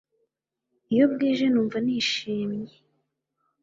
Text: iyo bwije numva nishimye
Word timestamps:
iyo 0.93 1.05
bwije 1.13 1.45
numva 1.49 1.77
nishimye 1.85 2.75